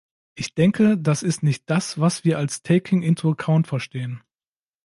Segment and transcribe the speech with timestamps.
[0.33, 4.23] Ich denke, das ist nicht das, was wir als taking into account verstehen.